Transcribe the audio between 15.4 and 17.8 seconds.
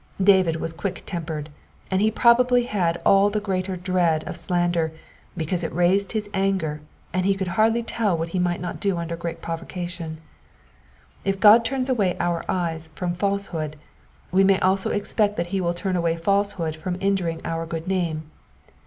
he will turn away falsehood from injuring our